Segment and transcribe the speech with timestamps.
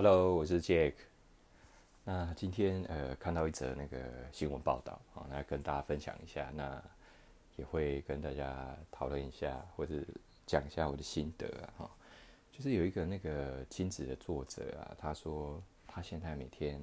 [0.00, 0.94] Hello，我是 Jack。
[2.04, 3.98] 那今天呃看到一则那个
[4.30, 6.80] 新闻报道啊，那跟大家分享一下，那
[7.56, 9.94] 也会跟大家讨论一下，或者
[10.46, 11.74] 讲一下我的心得啊。
[11.78, 11.90] 哈，
[12.52, 16.80] 就是有一个那个亲子的作者啊，他说他现在每天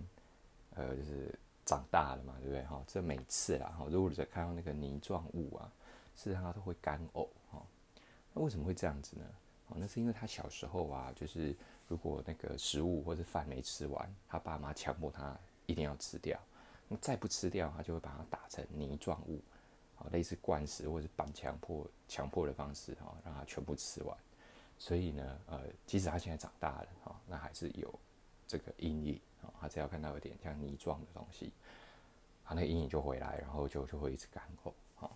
[0.72, 1.34] 呃就是
[1.66, 2.64] 长大了嘛，对不对？
[2.64, 5.72] 哈，这每次啦，哈，如果你在看到那个泥状物啊，
[6.18, 7.66] 事实上他都会干呕哈。
[8.34, 9.26] 那为什么会这样子呢？
[9.70, 11.56] 哦，那是因为他小时候啊，就是。
[11.88, 16.40] 如果那个食物或者饭没吃完，他爸妈强迫他一定要吃掉，
[16.88, 19.42] 那再不吃掉，他就会把它打成泥状物，
[19.98, 24.18] 啊，类似灌食或者绑强迫、强迫的方式，哈，让他全部吃完。
[24.78, 27.94] 所以呢，呃，即使他现在长大了，哈，那还是有
[28.48, 31.54] 这个阴影，啊，他只要看到有点像泥状的东西，
[32.44, 35.16] 他那个阴影就回来，然后就就会一直干呕，好。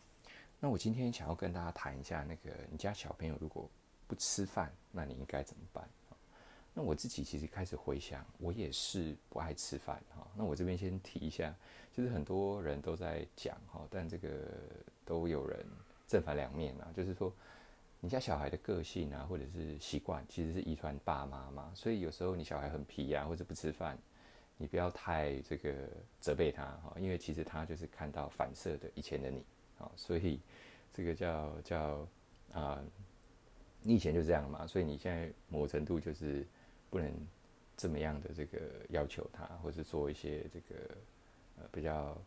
[0.59, 3.69] 那我今天想要跟大家谈一下，那个你家小朋友如果
[4.07, 5.89] 不吃饭，那你应该怎么办？
[6.73, 10.25] 那我自己其实开始回想，我也是不爱吃饭哈。
[10.35, 11.53] 那我这边先提一下，
[11.91, 14.29] 就是很多人都在讲哈，但这个
[15.03, 15.65] 都有人
[16.07, 16.87] 正反两面啊。
[16.95, 17.33] 就是说，
[17.99, 21.71] 你家小孩的个性啊，或者是习惯，其实是遗传爸妈嘛。
[21.75, 23.97] 所以有时候你小孩很皮啊，或者不吃饭，
[24.55, 25.73] 你不要太这个
[26.21, 29.43] 责备他哈，因为其实他就是看到反射的以前的你
[29.79, 29.91] 啊。
[29.97, 30.39] 所以
[30.93, 32.07] 这个叫叫
[32.53, 32.81] 啊、
[33.81, 36.47] 你以前就这样嘛，所以你现在某程度就是。
[36.89, 37.11] 不能
[37.77, 38.59] 这么样的这个
[38.89, 40.75] 要求他，或者做一些这个
[41.57, 42.17] 呃比较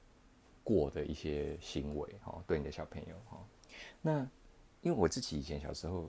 [0.65, 3.45] 过的一些行为哈，对你的小朋友哈。
[4.01, 4.21] 那
[4.81, 6.09] 因为我自己以前小时候，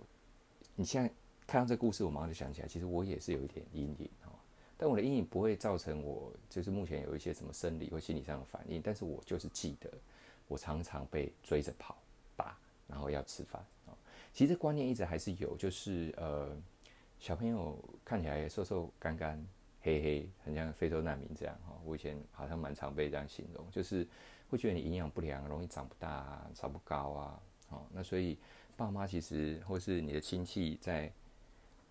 [0.76, 1.12] 你现在
[1.45, 4.32] 看到这故事，我马上就想起来，其实我也是有一点阴影哈。
[4.78, 9.92] 但我的阴影不会造成我就是目前有一些什么生理或心理上的反应，但是我就是记得
[10.48, 11.98] 我常常被追着跑
[12.36, 12.58] 打，
[12.88, 13.98] 然后要吃饭啊。
[14.34, 16.56] 其实观念一直还是有，就是呃。
[17.24, 19.42] 小朋友看起来瘦瘦干干、
[19.80, 21.74] 黑黑，很像非洲难民这样哈。
[21.86, 24.06] 我以前好像蛮常被这样形容，就是
[24.50, 27.42] 会觉得你营养不良，容易长不大、啊长不高啊。
[27.70, 28.38] 哦，那所以
[28.76, 31.10] 爸妈其实或是你的亲戚在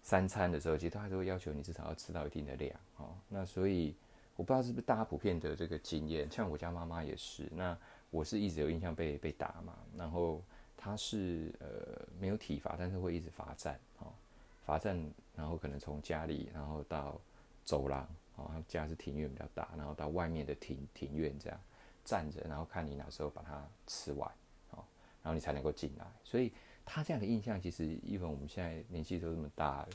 [0.03, 2.79] 三餐的时候，其实他都会要求你至少要吃到一定的量。
[2.99, 3.97] 哦，那所以
[4.37, 7.49] 我不知道是不是大家普遍的这个经验，像我家妈妈也是。
[7.55, 7.75] 那
[8.11, 10.43] 我是一直有印象被被打嘛，然后
[10.77, 13.81] 她是呃没有体罚，但是会一直罚站。
[13.97, 14.15] 好。
[14.65, 14.99] 罚站，
[15.35, 17.21] 然后可能从家里，然后到
[17.65, 21.61] 走廊，哦，他家是庭院比较大，然后到外面的庭庭院这样
[22.05, 24.31] 站着，然后看你哪时候把它吃完，
[24.71, 24.85] 哦，
[25.23, 26.07] 然后你才能够进来。
[26.23, 26.53] 所以
[26.85, 29.89] 他这样的印象，其实因为我们现在年纪都这么大了，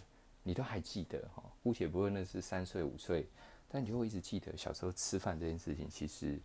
[0.43, 1.43] 你都还记得哈。
[1.63, 3.27] 姑且不论那是三岁五岁，
[3.69, 6.39] 但你就会一直记得小时候吃饭这件事情，其实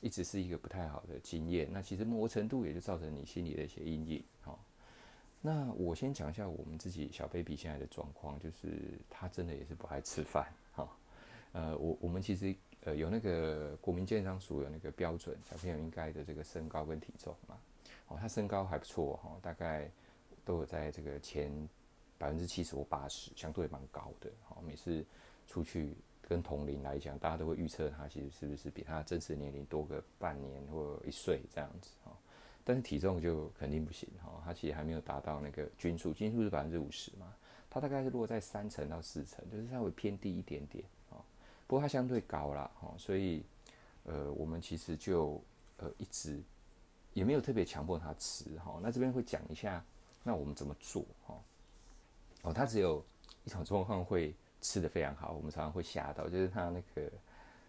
[0.00, 1.68] 一直是一个不太好的经验。
[1.72, 4.58] 那其实某程度也就造成你心里的一些阴影，哈。
[5.40, 10.88] 那我先讲一下我们自己小 baby 现在的状况，就是他真的也是不爱吃饭哈。
[11.52, 17.56] 呃，我我们其实呃有那个国民健康署有那个标准，小朋友应该的这个身高跟体重嘛。
[18.08, 19.90] 哦，他身高还不错哈，大概
[20.44, 21.50] 都有在这个前
[22.18, 24.30] 百分之七十或八十，相对蛮高的。
[24.44, 25.04] 好，每次
[25.46, 32.12] 出去跟同龄来讲，大家都会预测他其实是不是比他真实年龄多个半年或一岁这样子哈。
[32.68, 37.32] 但是体重就肯定不行哈，它其实还没有达到那个均数，均数是百分之五十嘛，
[37.70, 41.22] 它大概是落在三成到四成，就是稍微偏低一点点啊。
[41.68, 43.44] 不过它相对高啦，哈，所以
[44.02, 45.40] 呃，我们其实就
[45.76, 46.42] 呃一直
[47.12, 48.80] 也没有特别强迫他吃哈。
[48.82, 49.84] 那这边会讲一下，
[50.24, 51.40] 那我们怎么做哈？
[52.42, 53.00] 哦，他只有
[53.44, 57.08] 一种状况会吃得非常好，我们常常会吓到，就是他那个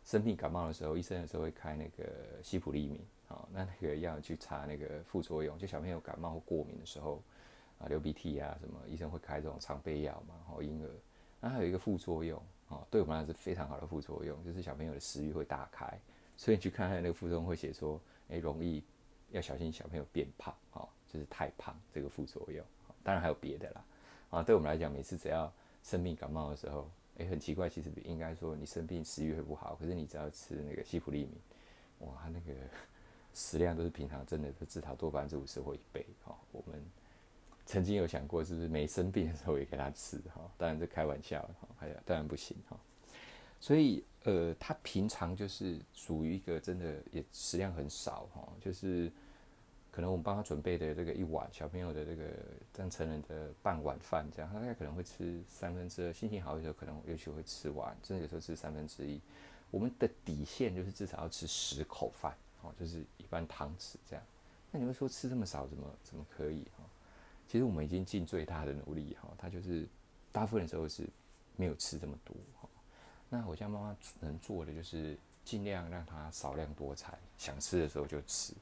[0.07, 3.06] 生病感冒的时候，医生有时候会开那个西普利敏。
[3.28, 7.22] 好，那那个药去查那个副作用，就小朋友感冒或过敏的时候，
[7.78, 10.90] 啊，流鼻涕啊什么，医生会开这种常备药嘛，好，婴儿。
[11.41, 15.85] 那还有一个副作用，啊，对我们来说是非常好的副作用，就是小朋友的食欲会大开，
[16.38, 18.81] 所以你去看看那个副作用会写说，哎、容易
[19.31, 22.66] 要小心小朋友变胖，啊，就是太胖这个副作用。
[23.03, 23.85] 当然还有别的啦，
[24.29, 25.51] 啊，对我们来讲，每次只要
[25.84, 32.53] 生病感冒的时候，哎、很奇怪，其实应该说你生病食欲会不好，可是你只要吃那个西普利明，哇，那个。
[33.33, 36.36] 食量都是平常真的至少多百分之五十或一倍哈。
[36.51, 36.83] 我们
[37.68, 40.50] 曾经有想过，是不是没生病的时候也给他吃哈？
[40.57, 42.75] 当然这开玩笑哈，还有当然不行哈。
[43.59, 49.12] 所以呃，他平常就是属于一个真的也食量很少哈，就是
[49.97, 52.25] 可能我们帮他准备的这个一碗小朋友的这个
[52.71, 59.19] 正成人的半碗饭这样，他大概可能会吃三分之二，心情好的时候可能也许会吃完，真的有时候吃三分之一。
[59.71, 62.38] 我们的底线就是至少要吃十口饭。
[62.61, 64.23] 哦，就是一般汤匙这样，
[64.71, 66.83] 那你会说吃这么少怎么怎么可以哈？
[67.47, 69.88] 其实我们已经尽最大的努力哈，他就是
[70.31, 71.09] 大部分的时候是
[71.55, 72.69] 没有吃这么多哈。
[73.29, 78.53] 那我家妈妈能做的就是尽量让他少量多餐，想吃的时候就吃，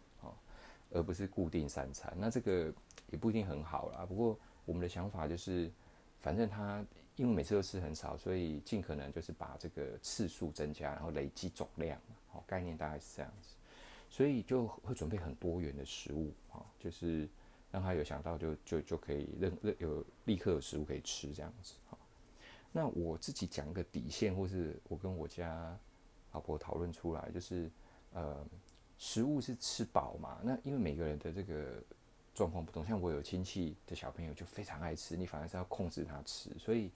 [0.96, 2.12] 而不是固定三餐。
[2.18, 2.74] 那这个
[3.12, 4.06] 也不一定很好啦。
[4.06, 5.72] 不过我们的想法就是，
[6.22, 6.84] 反正他
[7.16, 12.00] 因为每次都吃很少，所以尽可能就是把这个次数增加，然后累积总量。
[12.34, 13.56] 哦，概念大概是这样子，
[14.10, 17.30] 所以就会准备很多元的食物，哦，就是
[17.72, 21.98] 让他有想到就就就可以任任有立刻有食物可以吃这样子，哦
[22.74, 25.80] 那我自己讲个底线，或是我跟我家
[26.34, 27.72] 老婆讨论出来，就是
[28.12, 28.46] 呃，
[28.98, 30.40] 食物是吃饱嘛。
[30.44, 31.82] 那因为每个人的这个
[32.34, 36.92] 状况不同，像我有亲戚的小朋友就非常爱吃，你反而是要控制他吃，所以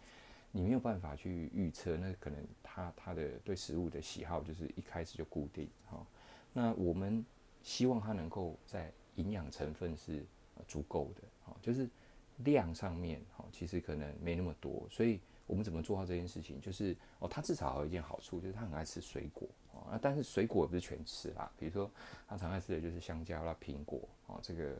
[0.52, 1.98] 你没有办法去预测。
[1.98, 6.06] 那可能他他的对食物的喜好就是一开始就固定哈。
[6.54, 7.26] 那我们
[7.64, 10.26] 希望他能够在营养成分是
[10.68, 11.90] 足够的，哈，就是
[12.38, 15.20] 量上面哈，其实可能没那么多，所以。
[15.50, 16.62] 我们怎么做到这件事情？
[16.62, 19.50] 就是哦，他至少有一件好处，就是他很爱吃水果
[19.90, 20.00] 啊。
[20.02, 21.90] 但是水果也不是全吃啦，比如说
[22.28, 24.40] 他常爱吃的就是香蕉啦、苹果哦。
[24.42, 24.76] 这个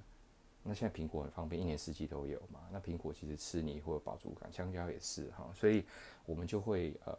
[0.64, 2.60] 那现在苹果很方便，一年四季都有嘛。
[2.72, 5.50] 那苹果其实吃你会有饱足感，香蕉也是哈。
[5.56, 5.84] 所以
[6.26, 7.18] 我们就会呃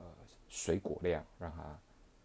[0.48, 1.78] 水果量让他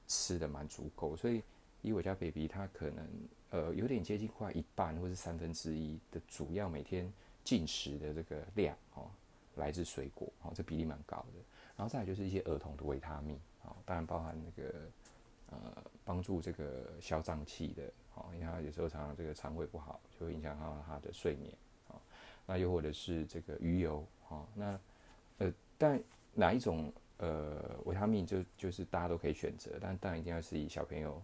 [0.07, 1.15] 吃的蛮足够。
[1.15, 1.41] 所以
[1.81, 3.07] 以我家 baby 他可能
[3.49, 7.11] 呃有点接近快一半或是三分之一的主要每天
[7.43, 9.09] 进食的这个量哦。
[9.55, 11.39] 来自水果，哦，这比例蛮高的。
[11.77, 14.69] 然后再来就是一些儿童的维他命，哦，当然包含那个
[15.63, 17.83] 呃帮助这个消胀气的，
[18.15, 21.53] 哦，因为他有时候常常这个肠胃不好，就会影响到他的睡眠，
[21.87, 21.95] 哦，
[22.45, 24.79] 那又或者是这个鱼油，哦，那
[25.39, 26.01] 呃但
[26.33, 31.21] 哪一种呃维他命就就是大家都可以选择，但当然一定要是以小朋友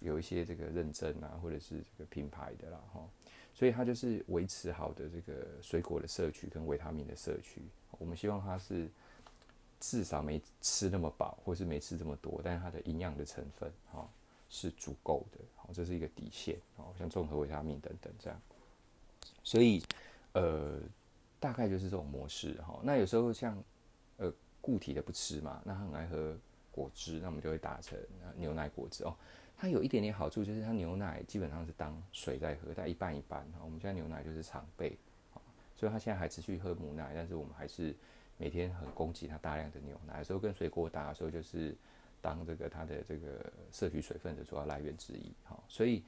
[0.00, 3.00] 有一些这个认证啊，或者是这个品牌的啦，哈、
[3.54, 7.62] 所以它就是维持好的这个水果的摄取跟维他命的摄取。
[7.98, 8.88] 我们希望它是
[9.82, 14.08] 至少没吃那么饱，或是没吃这么多，但是它的营养的成分哈
[14.48, 15.38] 是足够的。
[15.56, 18.40] 好，这是一个底线哦，像综合维他命等等这样。
[19.42, 19.82] 所以
[20.34, 20.78] 呃，
[21.40, 22.78] 大概就是这种模式哈。
[22.84, 23.60] 那有时候像
[24.18, 26.38] 呃固体的不吃嘛，那他很爱喝
[26.70, 27.98] 果汁，那我们就会打成
[28.36, 29.12] 牛奶果汁哦。
[29.58, 33.44] 它有一点点好处，就是它牛奶基本上是当水在喝，它一半一半。
[33.64, 34.96] 我们家牛奶就是常备，
[35.76, 37.94] 所以它现在还持续喝母奶，但是我们还是
[38.36, 40.18] 每天很供给它大量的牛奶。
[40.18, 41.76] 有时候跟水果打的时候，就是
[42.20, 45.32] 当这个它的这个摄取水分的主要来源之一。
[45.68, 46.02] 所以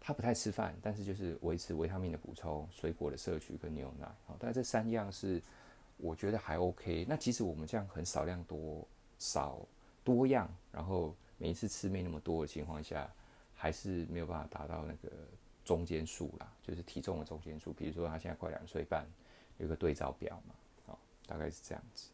[0.00, 4.06] 它不太吃饭，但是就是维持维他命的补充、水果的摄取跟牛奶。
[4.26, 5.42] 好，但这三样是
[5.96, 7.06] 我觉得还 OK。
[7.08, 8.86] 那即使我们这样很少量多
[9.18, 9.58] 少
[10.04, 11.14] 多样，然后。
[11.38, 13.12] 每一次吃没那么多的情况下，
[13.52, 15.10] 还是没有办法达到那个
[15.64, 17.72] 中间数啦，就是体重的中间数。
[17.72, 19.04] 比如说他现在快两岁半，
[19.58, 20.54] 有个对照表嘛，
[21.26, 22.10] 大概是这样子。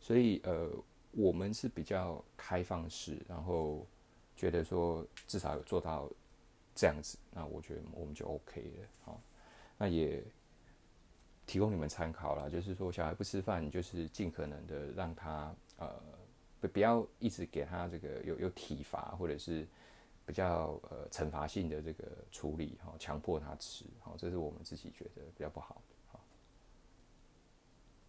[0.00, 0.70] 所以呃，
[1.12, 3.86] 我们是比较开放式，然后
[4.36, 6.10] 觉得说至少有做到
[6.74, 8.88] 这样子，那我觉得我们就 OK 了。
[9.04, 9.20] 好，
[9.76, 10.22] 那也
[11.46, 16.00] 提供你们参考啦，就是说小孩不吃饭，就是尽可能的让他呃。
[16.60, 19.66] 不不要一直给他这个有有体罚或者是
[20.26, 25.80] 比较呃惩罚性的这个处理哈，强迫他吃，好，这是我们自己觉得比较不好。